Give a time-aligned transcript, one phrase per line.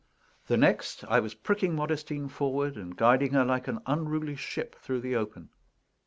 [0.47, 5.01] The next, I was pricking Modestine forward, and guiding her like an unruly ship through
[5.01, 5.49] the open.